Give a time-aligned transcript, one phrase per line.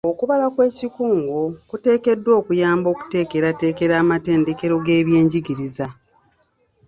[0.11, 1.39] Okubala okw'ekikungo
[1.69, 5.87] kutegekeddwa okuyamba okuteekerateekera amatendekero g'ebyenjigiriza.